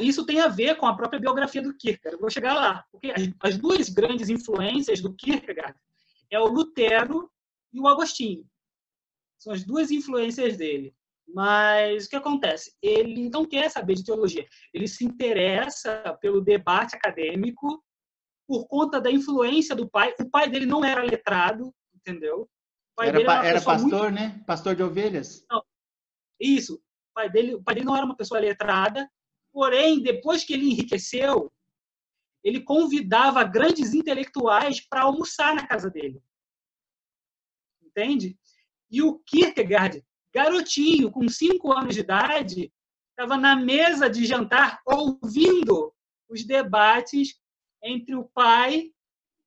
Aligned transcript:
Isso 0.00 0.24
tem 0.24 0.40
a 0.40 0.48
ver 0.48 0.76
com 0.76 0.86
a 0.86 0.96
própria 0.96 1.20
biografia 1.20 1.62
do 1.62 1.76
Kierkegaard. 1.76 2.14
Eu 2.14 2.20
vou 2.20 2.30
chegar 2.30 2.54
lá. 2.54 2.84
Porque 2.90 3.12
as 3.40 3.56
duas 3.56 3.88
grandes 3.88 4.28
influências 4.28 5.00
do 5.00 5.14
Kierkegaard 5.14 5.76
é 6.30 6.38
o 6.38 6.46
Lutero 6.46 7.30
e 7.72 7.80
o 7.80 7.86
Agostinho. 7.86 8.44
São 9.38 9.52
as 9.52 9.64
duas 9.64 9.90
influências 9.90 10.56
dele. 10.56 10.94
Mas 11.26 12.06
o 12.06 12.08
que 12.10 12.16
acontece? 12.16 12.74
Ele 12.82 13.28
não 13.28 13.44
quer 13.44 13.70
saber 13.70 13.94
de 13.94 14.04
teologia. 14.04 14.46
Ele 14.72 14.88
se 14.88 15.04
interessa 15.04 16.16
pelo 16.20 16.40
debate 16.40 16.96
acadêmico 16.96 17.82
por 18.46 18.66
conta 18.66 19.00
da 19.00 19.10
influência 19.10 19.76
do 19.76 19.88
pai. 19.88 20.14
O 20.18 20.30
pai 20.30 20.48
dele 20.48 20.64
não 20.64 20.84
era 20.84 21.02
letrado, 21.02 21.72
entendeu? 21.94 22.48
era, 22.98 23.20
era, 23.20 23.46
era 23.46 23.60
pastor, 23.60 24.10
muito... 24.10 24.10
né? 24.10 24.42
Pastor 24.46 24.74
de 24.74 24.82
ovelhas. 24.82 25.44
Não, 25.50 25.62
isso. 26.40 26.74
O 26.76 27.14
pai, 27.14 27.30
dele, 27.30 27.54
o 27.54 27.62
pai 27.62 27.74
dele 27.74 27.86
não 27.86 27.96
era 27.96 28.06
uma 28.06 28.16
pessoa 28.16 28.40
letrada, 28.40 29.08
porém, 29.58 30.00
depois 30.00 30.44
que 30.44 30.52
ele 30.52 30.70
enriqueceu, 30.70 31.52
ele 32.44 32.60
convidava 32.60 33.42
grandes 33.42 33.92
intelectuais 33.92 34.78
para 34.78 35.02
almoçar 35.02 35.52
na 35.52 35.66
casa 35.66 35.90
dele. 35.90 36.22
Entende? 37.82 38.38
E 38.88 39.02
o 39.02 39.18
Kierkegaard, 39.18 40.00
garotinho, 40.32 41.10
com 41.10 41.28
cinco 41.28 41.72
anos 41.72 41.96
de 41.96 42.02
idade, 42.02 42.72
estava 43.10 43.36
na 43.36 43.56
mesa 43.56 44.08
de 44.08 44.24
jantar 44.24 44.80
ouvindo 44.86 45.92
os 46.28 46.44
debates 46.44 47.34
entre 47.82 48.14
o 48.14 48.28
pai 48.28 48.92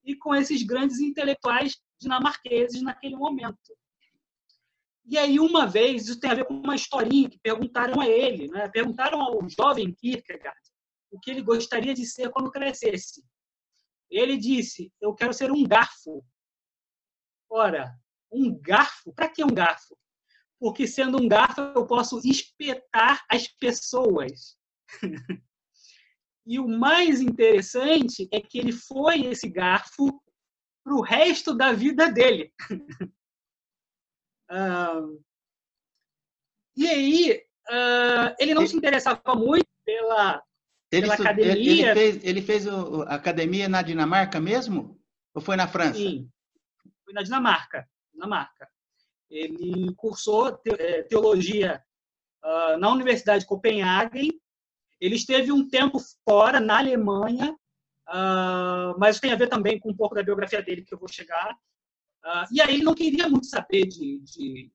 e 0.03 0.13
com 0.13 0.35
esses 0.35 0.61
grandes 0.61 0.99
intelectuais 0.99 1.81
dinamarqueses 1.97 2.81
naquele 2.81 3.15
momento. 3.15 3.73
E 5.05 5.17
aí, 5.17 5.39
uma 5.39 5.65
vez, 5.65 6.07
isso 6.07 6.19
tem 6.19 6.29
a 6.29 6.35
ver 6.35 6.45
com 6.45 6.53
uma 6.53 6.75
historinha 6.75 7.29
que 7.29 7.39
perguntaram 7.39 7.99
a 7.99 8.07
ele, 8.07 8.47
né? 8.47 8.69
perguntaram 8.69 9.21
ao 9.21 9.39
jovem 9.49 9.93
Kierkegaard 9.93 10.59
o 11.11 11.19
que 11.19 11.29
ele 11.29 11.41
gostaria 11.41 11.93
de 11.93 12.05
ser 12.05 12.31
quando 12.31 12.51
crescesse. 12.51 13.23
Ele 14.09 14.37
disse: 14.37 14.91
Eu 15.01 15.13
quero 15.13 15.33
ser 15.33 15.51
um 15.51 15.63
garfo. 15.63 16.23
Ora, 17.49 17.93
um 18.31 18.57
garfo? 18.59 19.13
Para 19.13 19.29
que 19.29 19.43
um 19.43 19.53
garfo? 19.53 19.97
Porque 20.59 20.87
sendo 20.87 21.21
um 21.21 21.27
garfo 21.27 21.59
eu 21.61 21.85
posso 21.85 22.19
espetar 22.23 23.25
as 23.29 23.47
pessoas. 23.47 24.57
e 26.45 26.59
o 26.59 26.67
mais 26.67 27.19
interessante 27.19 28.29
é 28.31 28.39
que 28.39 28.57
ele 28.57 28.71
foi 28.71 29.25
esse 29.25 29.49
garfo 29.49 30.21
para 30.83 30.95
o 30.95 31.01
resto 31.01 31.55
da 31.55 31.73
vida 31.73 32.09
dele. 32.09 32.53
uh, 34.51 35.23
e 36.75 36.87
aí, 36.87 37.43
uh, 37.69 38.35
ele 38.39 38.53
não 38.53 38.61
ele, 38.61 38.69
se 38.69 38.77
interessava 38.77 39.35
muito 39.35 39.67
pela, 39.85 40.43
ele, 40.91 41.01
pela 41.01 41.13
academia. 41.13 41.91
Ele 41.91 41.93
fez, 41.93 42.23
ele 42.23 42.41
fez 42.41 42.67
o, 42.67 43.03
a 43.03 43.15
academia 43.15 43.67
na 43.67 43.81
Dinamarca 43.81 44.39
mesmo? 44.39 44.99
Ou 45.33 45.41
foi 45.41 45.55
na 45.55 45.67
França? 45.67 45.95
Sim, 45.95 46.29
foi 47.03 47.13
na 47.13 47.23
Dinamarca. 47.23 47.87
Dinamarca. 48.13 48.69
Ele 49.29 49.93
cursou 49.95 50.59
é, 50.77 51.03
teologia 51.03 51.81
uh, 52.43 52.77
na 52.77 52.91
Universidade 52.91 53.41
de 53.41 53.47
Copenhague. 53.47 54.39
Ele 54.99 55.15
esteve 55.15 55.51
um 55.51 55.67
tempo 55.67 55.97
fora, 56.23 56.59
na 56.59 56.77
Alemanha, 56.79 57.55
Uh, 58.11 58.97
mas 58.99 59.21
tem 59.21 59.31
a 59.31 59.37
ver 59.37 59.47
também 59.47 59.79
com 59.79 59.89
um 59.89 59.95
pouco 59.95 60.13
da 60.13 60.21
biografia 60.21 60.61
dele 60.61 60.81
que 60.81 60.93
eu 60.93 60.99
vou 60.99 61.07
chegar. 61.07 61.57
Uh, 62.23 62.45
e 62.51 62.61
aí 62.61 62.75
ele 62.75 62.83
não 62.83 62.93
queria 62.93 63.27
muito 63.27 63.47
saber 63.47 63.87
de, 63.87 64.19
de, 64.19 64.71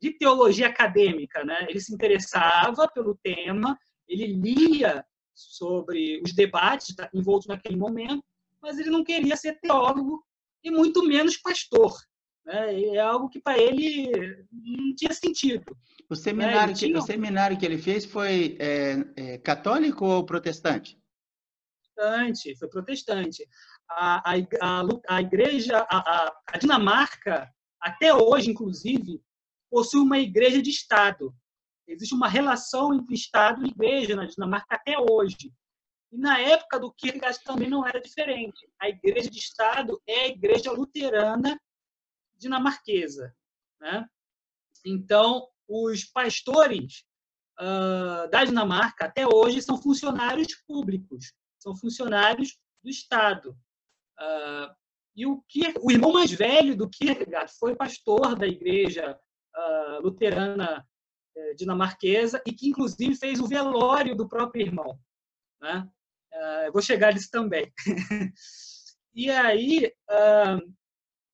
de, 0.00 0.10
teologia 0.18 0.68
acadêmica, 0.68 1.44
né? 1.44 1.66
Ele 1.68 1.80
se 1.80 1.92
interessava 1.92 2.88
pelo 2.88 3.14
tema, 3.16 3.78
ele 4.08 4.26
lia 4.26 5.04
sobre 5.34 6.22
os 6.24 6.32
debates 6.32 6.94
envoltos 7.12 7.46
naquele 7.46 7.76
momento, 7.76 8.24
mas 8.62 8.78
ele 8.78 8.88
não 8.88 9.04
queria 9.04 9.36
ser 9.36 9.60
teólogo 9.60 10.24
e 10.64 10.70
muito 10.70 11.04
menos 11.06 11.36
pastor. 11.36 11.92
Né? 12.44 12.82
É 12.94 13.00
algo 13.00 13.28
que 13.28 13.40
para 13.40 13.58
ele 13.58 14.46
não 14.50 14.94
tinha 14.94 15.12
sentido. 15.12 15.76
O 16.08 16.16
seminário, 16.16 16.68
né? 16.68 16.74
tinha... 16.74 16.92
que, 16.92 16.98
o 16.98 17.02
seminário 17.02 17.58
que 17.58 17.66
ele 17.66 17.76
fez 17.76 18.06
foi 18.06 18.56
é, 18.58 18.94
é, 19.16 19.38
católico 19.38 20.06
ou 20.06 20.24
protestante? 20.24 20.98
protestante, 21.96 22.56
foi 22.58 22.68
protestante. 22.68 23.48
A, 23.88 24.32
a, 24.32 24.82
a, 25.08 25.20
igreja, 25.20 25.86
a, 25.88 26.32
a, 26.48 26.58
Dinamarca, 26.58 27.52
até 27.80 28.12
hoje, 28.12 28.50
inclusive, 28.50 29.22
possui 29.70 30.00
uma 30.00 30.18
igreja 30.18 30.60
de 30.60 30.70
Estado. 30.70 31.34
Existe 31.86 32.14
uma 32.14 32.28
relação 32.28 32.94
entre 32.94 33.14
Estado 33.14 33.64
e 33.64 33.70
igreja 33.70 34.16
na 34.16 34.26
Dinamarca 34.26 34.74
até 34.74 34.98
hoje. 34.98 35.52
E 36.10 36.18
na 36.18 36.38
época 36.38 36.80
do 36.80 36.92
Kierkegaard 36.92 37.42
também 37.44 37.68
não 37.68 37.86
era 37.86 38.00
diferente. 38.00 38.68
A 38.80 38.88
igreja 38.88 39.30
de 39.30 39.38
Estado 39.38 40.00
é 40.06 40.22
a 40.22 40.28
igreja 40.28 40.72
luterana 40.72 41.60
dinamarquesa. 42.36 43.34
Né? 43.80 44.06
Então, 44.84 45.48
os 45.68 46.04
pastores 46.04 47.04
uh, 47.60 48.28
da 48.30 48.44
Dinamarca 48.44 49.06
até 49.06 49.26
hoje 49.26 49.62
são 49.62 49.80
funcionários 49.80 50.54
públicos 50.66 51.32
são 51.66 51.74
funcionários 51.74 52.56
do 52.82 52.88
Estado. 52.88 53.58
Uh, 54.18 54.74
e 55.16 55.26
o, 55.26 55.42
o 55.80 55.90
irmão 55.90 56.12
mais 56.12 56.30
velho 56.30 56.76
do 56.76 56.90
Kierkegaard 56.90 57.50
foi 57.58 57.74
pastor 57.74 58.36
da 58.36 58.46
igreja 58.46 59.18
uh, 59.56 60.02
luterana 60.02 60.86
uh, 61.36 61.56
dinamarquesa 61.56 62.42
e 62.46 62.52
que, 62.52 62.68
inclusive, 62.68 63.16
fez 63.16 63.40
o 63.40 63.46
velório 63.46 64.14
do 64.14 64.28
próprio 64.28 64.66
irmão. 64.66 64.98
Né? 65.60 65.88
Uh, 66.34 66.72
vou 66.72 66.82
chegar 66.82 67.14
nisso 67.14 67.30
também. 67.30 67.72
e 69.14 69.30
aí, 69.30 69.90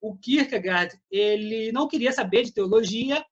o 0.00 0.16
Kierkegaard 0.16 0.96
ele 1.10 1.72
não 1.72 1.88
queria 1.88 2.12
saber 2.12 2.44
de 2.44 2.52
teologia, 2.52 3.24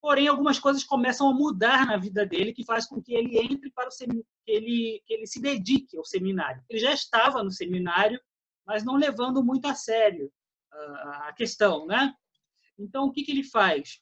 porém 0.00 0.28
algumas 0.28 0.58
coisas 0.58 0.84
começam 0.84 1.28
a 1.28 1.34
mudar 1.34 1.86
na 1.86 1.98
vida 1.98 2.24
dele 2.24 2.54
que 2.54 2.64
faz 2.64 2.86
com 2.86 3.02
que 3.02 3.14
ele 3.14 3.38
entre 3.38 3.70
para 3.72 3.88
o 3.88 3.90
seminário, 3.90 4.26
que 4.44 4.52
ele, 4.52 5.02
que 5.06 5.12
ele 5.12 5.26
se 5.26 5.40
dedique 5.40 5.98
ao 5.98 6.04
seminário. 6.04 6.62
Ele 6.70 6.78
já 6.78 6.92
estava 6.92 7.42
no 7.42 7.50
seminário, 7.50 8.18
mas 8.66 8.84
não 8.84 8.96
levando 8.96 9.42
muito 9.42 9.66
a 9.66 9.74
sério 9.74 10.30
a 10.72 11.32
questão, 11.32 11.86
né? 11.86 12.12
Então 12.78 13.06
o 13.06 13.12
que, 13.12 13.22
que 13.22 13.32
ele 13.32 13.44
faz? 13.44 13.98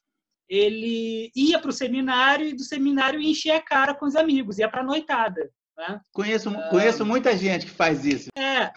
Ele 0.49 1.31
ia 1.35 1.59
para 1.61 1.71
o 1.71 1.73
seminário 1.73 2.49
e 2.49 2.55
do 2.55 2.65
seminário 2.65 3.21
enchia 3.21 3.57
a 3.57 3.63
cara 3.63 3.95
com 3.95 4.07
os 4.07 4.17
amigos, 4.17 4.59
ia 4.59 4.69
para 4.69 4.81
a 4.81 4.85
noitada. 4.85 5.51
Né? 5.77 6.01
Conheço, 6.13 6.51
ah, 6.51 6.69
conheço 6.71 7.07
muita 7.07 7.37
gente 7.37 7.67
que 7.67 7.73
faz 7.73 8.05
isso. 8.05 8.29
É. 8.37 8.73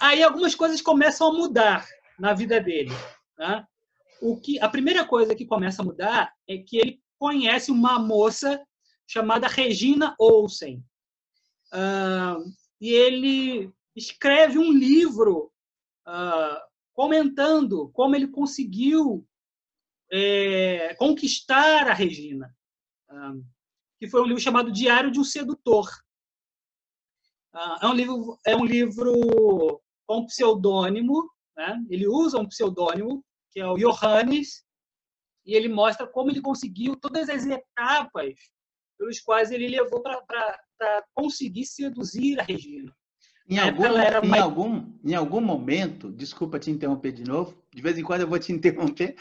Aí 0.00 0.22
algumas 0.22 0.54
coisas 0.54 0.80
começam 0.80 1.28
a 1.28 1.32
mudar 1.32 1.86
na 2.18 2.34
vida 2.34 2.60
dele. 2.60 2.90
Né? 3.38 3.64
o 4.20 4.36
que 4.36 4.60
a 4.60 4.68
primeira 4.68 5.04
coisa 5.04 5.34
que 5.34 5.46
começa 5.46 5.82
a 5.82 5.84
mudar 5.84 6.32
é 6.48 6.58
que 6.58 6.76
ele 6.76 7.00
conhece 7.18 7.70
uma 7.70 7.98
moça 7.98 8.60
chamada 9.06 9.48
Regina 9.48 10.14
Olsen. 10.18 10.82
Uh, 11.72 12.52
e 12.80 12.92
ele 12.92 13.72
escreve 13.98 14.58
um 14.58 14.72
livro 14.72 15.52
uh, 16.06 16.60
comentando 16.94 17.90
como 17.90 18.16
ele 18.16 18.28
conseguiu 18.28 19.26
é, 20.10 20.94
conquistar 20.94 21.88
a 21.88 21.94
Regina, 21.94 22.54
uh, 23.10 23.44
que 23.98 24.08
foi 24.08 24.22
um 24.22 24.26
livro 24.26 24.42
chamado 24.42 24.72
Diário 24.72 25.10
de 25.10 25.20
um 25.20 25.24
Sedutor. 25.24 25.88
é 27.82 27.86
um 27.86 27.94
livro 27.94 28.38
é 28.46 28.56
um 28.56 28.64
livro 28.64 29.80
com 30.06 30.24
pseudônimo, 30.26 31.30
né? 31.56 31.84
Ele 31.90 32.06
usa 32.06 32.38
um 32.38 32.48
pseudônimo 32.48 33.24
que 33.50 33.60
é 33.60 33.66
o 33.66 33.76
Johannes, 33.76 34.64
e 35.44 35.54
ele 35.54 35.68
mostra 35.68 36.06
como 36.06 36.30
ele 36.30 36.42
conseguiu 36.42 36.94
todas 36.94 37.28
as 37.28 37.46
etapas 37.46 38.34
pelos 38.98 39.20
quais 39.20 39.50
ele 39.50 39.68
levou 39.68 40.02
para 40.02 41.04
conseguir 41.14 41.64
seduzir 41.64 42.38
a 42.38 42.42
Regina. 42.42 42.94
Em 43.48 43.58
algum, 43.58 43.86
em, 43.86 44.28
mais... 44.28 44.42
algum, 44.42 44.92
em 45.02 45.14
algum 45.14 45.40
momento, 45.40 46.12
desculpa 46.12 46.58
te 46.58 46.70
interromper 46.70 47.12
de 47.12 47.24
novo, 47.24 47.56
de 47.74 47.80
vez 47.80 47.96
em 47.96 48.02
quando 48.02 48.20
eu 48.20 48.28
vou 48.28 48.38
te 48.38 48.52
interromper. 48.52 49.16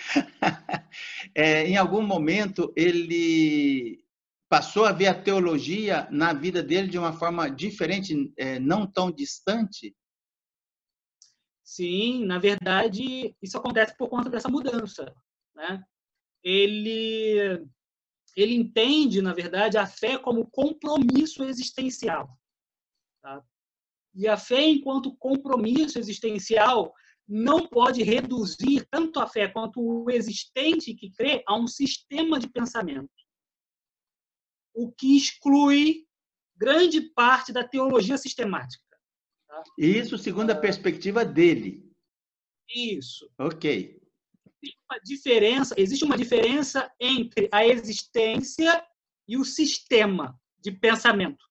é, 1.34 1.64
em 1.68 1.78
algum 1.78 2.02
momento, 2.02 2.74
ele 2.76 4.04
passou 4.50 4.86
a 4.86 4.92
ver 4.92 5.08
a 5.08 5.22
teologia 5.22 6.08
na 6.12 6.34
vida 6.34 6.62
dele 6.62 6.90
de 6.90 6.98
uma 6.98 7.14
forma 7.14 7.50
diferente, 7.50 8.34
é, 8.38 8.60
não 8.60 8.86
tão 8.86 9.10
distante? 9.10 9.96
Sim, 11.64 12.26
na 12.26 12.38
verdade, 12.38 13.36
isso 13.42 13.58
acontece 13.58 13.96
por 13.96 14.10
conta 14.10 14.30
dessa 14.30 14.50
mudança. 14.50 15.14
Né? 15.56 15.84
Ele, 16.44 17.66
ele 18.36 18.56
entende, 18.56 19.22
na 19.22 19.34
verdade, 19.34 19.78
a 19.78 19.86
fé 19.86 20.18
como 20.18 20.50
compromisso 20.50 21.44
existencial. 21.46 22.30
Tá? 23.22 23.42
E 24.18 24.28
a 24.28 24.36
fé, 24.36 24.62
enquanto 24.64 25.16
compromisso 25.16 26.00
existencial, 26.00 26.92
não 27.28 27.68
pode 27.68 28.02
reduzir 28.02 28.88
tanto 28.90 29.20
a 29.20 29.28
fé 29.28 29.48
quanto 29.48 29.80
o 29.80 30.10
existente 30.10 30.96
que 30.96 31.12
crê 31.12 31.44
a 31.48 31.56
um 31.56 31.68
sistema 31.68 32.40
de 32.40 32.50
pensamento. 32.50 33.10
o 34.74 34.92
que 34.92 35.18
exclui 35.18 36.06
grande 36.56 37.02
parte 37.02 37.52
da 37.52 37.68
teologia 37.68 38.16
sistemática. 38.16 38.84
Tá? 39.48 39.64
Isso 39.78 40.20
segundo 40.20 40.52
a 40.52 40.54
ah. 40.54 40.60
perspectiva 40.60 41.26
dele. 41.26 41.84
Isso. 42.70 43.28
Ok. 43.40 44.00
Existe 44.62 44.80
uma 44.90 45.00
diferença, 45.00 45.76
existe 45.78 46.06
uma 46.06 46.18
diferença 46.18 46.92
entre 47.00 47.50
a 47.52 47.66
existência 47.66 48.86
e 49.28 49.36
o 49.36 49.44
sistema 49.44 50.40
de 50.60 50.72
pensamento. 50.72 51.47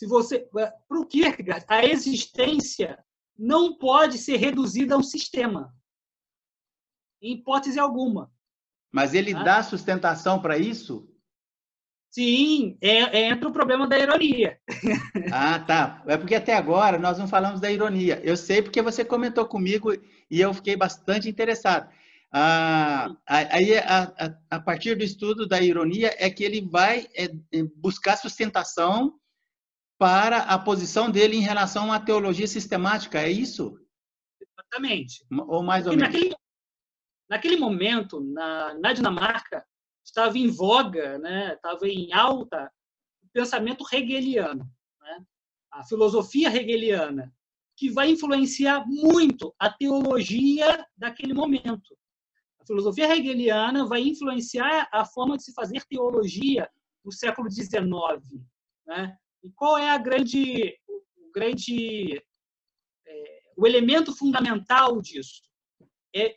Se 0.00 0.06
você, 0.06 0.38
para 0.38 0.98
o 0.98 1.04
Kierkegaard, 1.04 1.66
a 1.68 1.84
existência 1.84 2.98
não 3.38 3.76
pode 3.76 4.16
ser 4.16 4.38
reduzida 4.38 4.94
a 4.94 4.96
um 4.96 5.02
sistema, 5.02 5.74
em 7.20 7.34
hipótese 7.34 7.78
alguma. 7.78 8.32
Mas 8.90 9.12
ele 9.12 9.34
tá? 9.34 9.42
dá 9.42 9.62
sustentação 9.62 10.40
para 10.40 10.56
isso? 10.56 11.06
Sim, 12.10 12.78
é, 12.80 13.18
é, 13.18 13.28
entra 13.28 13.46
o 13.46 13.52
problema 13.52 13.86
da 13.86 13.98
ironia. 13.98 14.58
Ah, 15.34 15.58
tá. 15.58 16.02
É 16.06 16.16
porque 16.16 16.34
até 16.34 16.56
agora 16.56 16.98
nós 16.98 17.18
não 17.18 17.28
falamos 17.28 17.60
da 17.60 17.70
ironia. 17.70 18.22
Eu 18.24 18.38
sei 18.38 18.62
porque 18.62 18.80
você 18.80 19.04
comentou 19.04 19.44
comigo 19.44 19.92
e 20.30 20.40
eu 20.40 20.54
fiquei 20.54 20.76
bastante 20.76 21.28
interessado. 21.28 21.92
Ah, 22.32 23.14
aí, 23.26 23.76
a, 23.76 24.04
a, 24.18 24.56
a, 24.56 24.60
partir 24.60 24.94
do 24.94 25.04
estudo 25.04 25.46
da 25.46 25.60
ironia, 25.60 26.14
é 26.16 26.30
que 26.30 26.42
ele 26.42 26.62
vai 26.62 27.06
é, 27.14 27.24
é, 27.24 27.62
buscar 27.76 28.16
sustentação 28.16 29.19
para 30.00 30.38
a 30.44 30.58
posição 30.58 31.10
dele 31.10 31.36
em 31.36 31.42
relação 31.42 31.92
à 31.92 32.00
teologia 32.00 32.46
sistemática, 32.46 33.20
é 33.20 33.30
isso? 33.30 33.78
Exatamente. 34.40 35.26
Ou 35.30 35.62
mais 35.62 35.84
porque 35.84 35.94
ou 35.94 36.00
menos. 36.00 36.14
Naquele, 36.14 36.36
naquele 37.28 37.56
momento, 37.58 38.18
na, 38.18 38.72
na 38.78 38.94
Dinamarca, 38.94 39.62
estava 40.02 40.38
em 40.38 40.48
voga, 40.48 41.18
né, 41.18 41.52
estava 41.52 41.86
em 41.86 42.10
alta 42.14 42.72
o 43.22 43.28
pensamento 43.30 43.84
hegeliano, 43.92 44.66
né, 45.02 45.22
a 45.70 45.84
filosofia 45.84 46.48
hegeliana, 46.48 47.30
que 47.76 47.90
vai 47.90 48.08
influenciar 48.10 48.86
muito 48.86 49.54
a 49.58 49.68
teologia 49.68 50.82
daquele 50.96 51.34
momento. 51.34 51.94
A 52.58 52.64
filosofia 52.64 53.14
hegeliana 53.14 53.84
vai 53.84 54.00
influenciar 54.00 54.88
a 54.90 55.04
forma 55.04 55.36
de 55.36 55.44
se 55.44 55.52
fazer 55.52 55.84
teologia 55.84 56.70
no 57.04 57.12
século 57.12 57.50
XIX. 57.50 57.84
Né? 58.86 59.14
E 59.42 59.50
qual 59.50 59.78
é 59.78 59.90
a 59.90 59.98
grande, 59.98 60.78
o 60.88 61.32
grande, 61.32 62.22
é, 63.06 63.42
o 63.56 63.66
elemento 63.66 64.14
fundamental 64.14 65.00
disso? 65.00 65.42
É, 66.14 66.36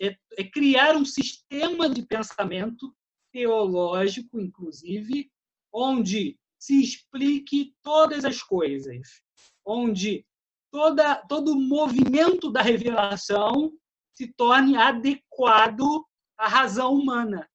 é, 0.00 0.16
é 0.38 0.44
criar 0.44 0.96
um 0.96 1.04
sistema 1.04 1.88
de 1.88 2.06
pensamento 2.06 2.94
teológico, 3.32 4.40
inclusive, 4.40 5.30
onde 5.72 6.38
se 6.58 6.80
explique 6.80 7.74
todas 7.82 8.24
as 8.24 8.42
coisas, 8.42 9.20
onde 9.66 10.24
toda, 10.70 11.16
todo 11.26 11.52
o 11.52 11.60
movimento 11.60 12.50
da 12.50 12.62
revelação 12.62 13.72
se 14.14 14.32
torne 14.32 14.76
adequado 14.76 16.04
à 16.38 16.48
razão 16.48 16.94
humana. 16.94 17.48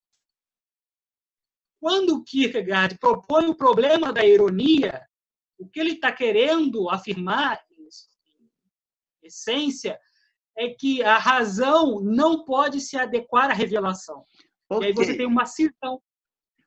Quando 1.80 2.24
Kierkegaard 2.24 2.98
propõe 2.98 3.48
o 3.48 3.56
problema 3.56 4.12
da 4.12 4.26
ironia, 4.26 5.02
o 5.58 5.68
que 5.68 5.80
ele 5.80 5.94
está 5.94 6.12
querendo 6.12 6.90
afirmar, 6.90 7.60
em 9.24 9.28
essência, 9.28 10.00
é 10.58 10.70
que 10.70 11.02
a 11.02 11.18
razão 11.18 12.02
não 12.02 12.44
pode 12.44 12.82
se 12.82 12.98
adequar 12.98 13.50
à 13.50 13.54
revelação. 13.54 14.26
Okay. 14.70 14.88
E 14.88 14.92
aí 14.92 14.94
você 14.94 15.16
tem 15.16 15.26
uma 15.26 15.46
cisão. 15.46 16.02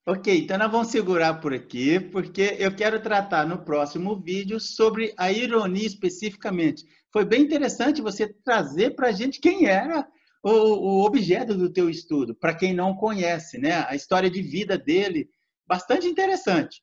Ok, 0.05 0.37
então 0.37 0.59
nós 0.59 0.71
vamos 0.71 0.89
segurar 0.89 1.35
por 1.41 1.55
aqui, 1.55 2.01
porque 2.01 2.57
eu 2.59 2.75
quero 2.75 3.01
tratar 3.01 3.47
no 3.47 3.65
próximo 3.65 4.17
vídeo 4.17 4.59
sobre 4.59 5.15
a 5.17 5.31
ironia 5.31 5.87
especificamente. 5.87 6.85
Foi 7.13 7.25
bem 7.25 7.43
interessante 7.43 8.03
você 8.03 8.27
trazer 8.43 8.97
para 8.97 9.09
a 9.09 9.13
gente 9.13 9.39
quem 9.39 9.67
era 9.67 10.09
o, 10.43 10.51
o, 10.51 11.05
objeto 11.05 11.55
do 11.55 11.73
teu 11.73 11.89
estudo, 11.89 12.35
para 12.35 12.55
quem 12.55 12.75
não 12.75 12.95
conhece, 12.95 13.59
né? 13.59 13.87
A 13.89 13.95
história 13.95 14.31
de 14.31 14.43
vida 14.43 14.77
dele, 14.77 15.29
bastante 15.67 16.07
interessante. 16.07 16.83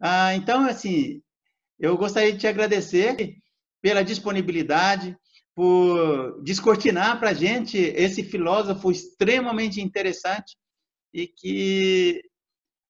Ah, 0.00 0.34
então, 0.34 0.64
assim, 0.66 1.22
eu 1.78 1.96
gostaria 1.96 2.32
de 2.32 2.38
te 2.38 2.46
agradecer 2.46 3.36
pela 3.80 4.02
disponibilidade, 4.04 5.16
por 5.54 6.42
descortinar 6.42 7.18
para 7.18 7.30
a 7.30 7.34
gente 7.34 7.76
esse 7.76 8.22
filósofo 8.22 8.90
extremamente 8.90 9.80
interessante 9.80 10.56
e 11.12 11.26
que, 11.26 12.22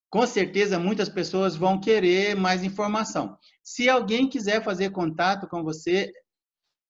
com 0.09 0.27
certeza, 0.27 0.79
muitas 0.79 1.09
pessoas 1.09 1.57
vão 1.57 1.81
querer 1.81 2.37
mais 2.37 2.63
informação. 2.63 3.37
Se 3.63 3.89
alguém 3.89 4.29
quiser 4.29 4.63
fazer 4.63 4.91
contato 4.91 5.49
com 5.49 5.63
você 5.63 6.13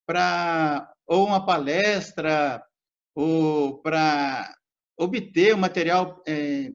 para 0.06 0.90
ou 1.06 1.26
uma 1.26 1.44
palestra 1.44 2.62
para 3.82 4.54
obter 4.98 5.54
o 5.54 5.58
material 5.58 6.22
é, 6.26 6.70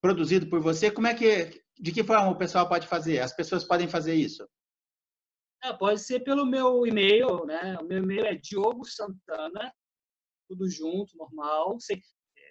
produzido 0.00 0.48
por 0.48 0.60
você, 0.60 0.90
como 0.90 1.06
é 1.06 1.14
que, 1.14 1.62
de 1.78 1.92
que 1.92 2.04
forma 2.04 2.30
o 2.30 2.38
pessoal 2.38 2.68
pode 2.68 2.86
fazer? 2.86 3.20
As 3.20 3.34
pessoas 3.34 3.64
podem 3.64 3.88
fazer 3.88 4.14
isso? 4.14 4.46
É, 5.62 5.72
pode 5.72 6.00
ser 6.00 6.20
pelo 6.20 6.46
meu 6.46 6.86
e-mail, 6.86 7.44
né? 7.44 7.76
O 7.80 7.84
meu 7.84 7.98
e-mail 7.98 8.26
é 8.26 8.34
Diogo 8.34 8.84
Santana, 8.84 9.72
tudo 10.48 10.68
junto, 10.68 11.16
normal, 11.16 11.78
sem, 11.80 12.00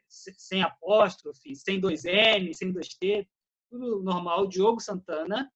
sem 0.07 0.61
apóstrofe, 0.61 1.55
sem 1.55 1.79
dois 1.79 2.05
N, 2.05 2.53
sem 2.53 2.71
dois 2.71 2.89
T, 2.89 3.27
tudo 3.69 4.03
normal, 4.03 4.47
Diogo 4.47 4.79
Santana, 4.79 5.51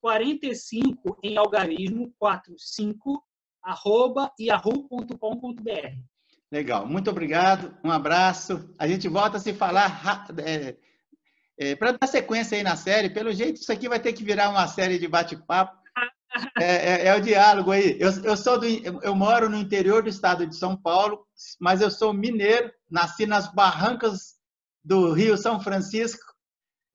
45 0.00 1.18
em 1.22 1.36
algarismo, 1.36 2.14
45, 2.18 3.22
arroba 3.62 4.32
yahoo.com.br. 4.40 6.10
Legal, 6.52 6.86
muito 6.86 7.10
obrigado, 7.10 7.76
um 7.84 7.90
abraço. 7.90 8.68
A 8.78 8.88
gente 8.88 9.08
volta 9.08 9.36
a 9.36 9.40
se 9.40 9.54
falar 9.54 10.02
é, 10.44 10.76
é, 11.58 11.76
para 11.76 11.92
dar 11.92 12.06
sequência 12.06 12.56
aí 12.56 12.64
na 12.64 12.74
série. 12.74 13.08
Pelo 13.10 13.32
jeito, 13.32 13.60
isso 13.60 13.72
aqui 13.72 13.88
vai 13.88 14.00
ter 14.00 14.12
que 14.12 14.24
virar 14.24 14.50
uma 14.50 14.66
série 14.66 14.98
de 14.98 15.06
bate-papo 15.06 15.80
é, 16.58 16.64
é, 16.64 17.06
é, 17.06 17.16
o 17.16 17.20
diálogo 17.20 17.70
aí. 17.70 17.96
Eu, 18.00 18.10
eu, 18.22 18.36
sou 18.36 18.58
do, 18.58 18.66
eu 18.66 19.14
moro 19.14 19.48
no 19.48 19.56
interior 19.56 20.02
do 20.02 20.08
estado 20.08 20.46
de 20.46 20.56
São 20.56 20.76
Paulo, 20.76 21.26
mas 21.60 21.80
eu 21.80 21.90
sou 21.90 22.12
mineiro, 22.12 22.72
nasci 22.90 23.26
nas 23.26 23.52
barrancas 23.52 24.34
do 24.84 25.12
Rio 25.12 25.36
São 25.36 25.60
Francisco, 25.60 26.24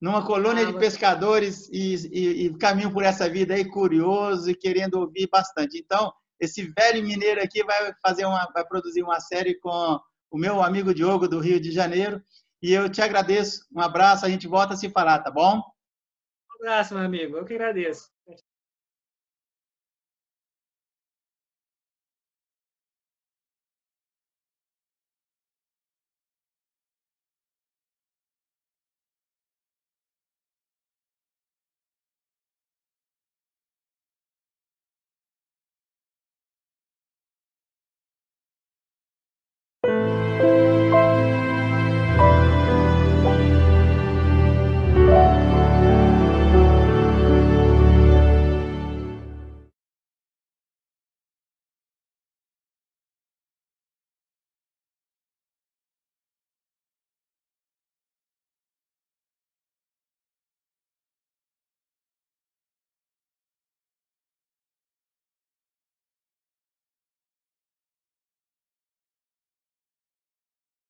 numa 0.02 0.26
colônia 0.26 0.64
ah, 0.64 0.72
de 0.72 0.78
pescadores 0.78 1.70
e, 1.72 1.96
e, 2.12 2.46
e, 2.46 2.58
caminho 2.58 2.92
por 2.92 3.04
essa 3.04 3.30
vida 3.30 3.54
aí 3.54 3.66
curioso 3.66 4.50
e 4.50 4.56
querendo 4.56 5.00
ouvir 5.00 5.30
bastante. 5.32 5.78
Então, 5.78 6.12
esse 6.40 6.64
velho 6.78 7.04
mineiro 7.04 7.42
aqui 7.42 7.64
vai 7.64 7.94
fazer 8.02 8.26
uma, 8.26 8.46
vai 8.54 8.66
produzir 8.66 9.04
uma 9.04 9.20
série 9.20 9.56
com 9.60 10.00
o 10.32 10.38
meu 10.38 10.62
amigo 10.62 10.94
Diogo 10.94 11.28
do 11.28 11.40
Rio 11.40 11.60
de 11.60 11.72
Janeiro. 11.72 12.22
E 12.62 12.72
eu 12.74 12.90
te 12.90 13.02
agradeço. 13.02 13.66
Um 13.72 13.82
abraço, 13.82 14.26
a 14.26 14.30
gente 14.30 14.48
volta 14.48 14.74
a 14.74 14.78
se 14.78 14.90
falar, 14.90 15.20
tá 15.20 15.32
bom? 15.32 15.58
Um 15.58 16.56
abraço, 16.56 16.94
meu 16.94 17.04
amigo. 17.04 17.38
Eu 17.38 17.46
que 17.46 17.54
agradeço. 17.54 18.10